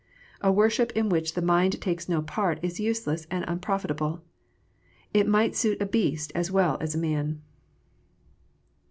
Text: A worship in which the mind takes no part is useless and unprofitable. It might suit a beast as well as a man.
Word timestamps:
A 0.41 0.51
worship 0.51 0.91
in 0.93 1.09
which 1.09 1.35
the 1.35 1.43
mind 1.43 1.79
takes 1.79 2.09
no 2.09 2.23
part 2.23 2.57
is 2.63 2.79
useless 2.79 3.27
and 3.29 3.45
unprofitable. 3.47 4.23
It 5.13 5.27
might 5.27 5.55
suit 5.55 5.79
a 5.79 5.85
beast 5.85 6.31
as 6.33 6.49
well 6.49 6.79
as 6.81 6.95
a 6.95 6.97
man. 6.97 7.43